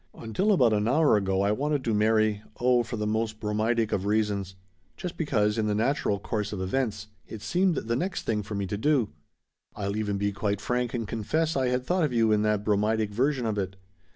[0.15, 4.07] "Until about an hour ago I wanted to marry oh for the most bromidic of
[4.07, 4.55] reasons.
[4.97, 8.65] Just because, in the natural course of events, it seemed the next thing for me
[8.65, 9.09] to do.
[9.75, 13.11] I'll even be quite frank and confess I had thought of you in that bromidic
[13.11, 13.75] version of it.